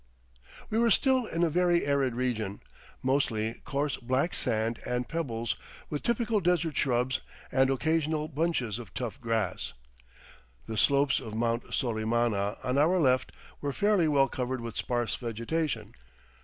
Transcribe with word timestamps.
We 0.71 0.79
were 0.79 0.89
still 0.89 1.27
in 1.27 1.43
a 1.43 1.49
very 1.51 1.85
arid 1.85 2.15
region; 2.15 2.61
mostly 3.03 3.61
coarse 3.65 3.97
black 3.97 4.33
sand 4.33 4.79
and 4.83 5.07
pebbles, 5.07 5.55
with 5.91 6.01
typical 6.01 6.39
desert 6.39 6.75
shrubs 6.75 7.21
and 7.51 7.69
occasional 7.69 8.27
bunches 8.27 8.79
of 8.79 8.95
tough 8.95 9.21
grass. 9.21 9.73
The 10.65 10.75
slopes 10.75 11.19
of 11.19 11.35
Mt. 11.35 11.71
Solimana 11.71 12.57
on 12.63 12.79
our 12.79 12.97
left 12.97 13.31
were 13.61 13.73
fairly 13.73 14.07
well 14.07 14.27
covered 14.27 14.61
with 14.61 14.75
sparse 14.75 15.13
vegetation. 15.13 15.93